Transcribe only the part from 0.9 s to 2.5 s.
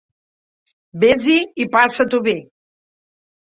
Vés-hi i passa-t'ho bé.